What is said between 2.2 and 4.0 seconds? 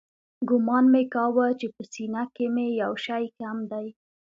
کښې مې يو شى کم دى.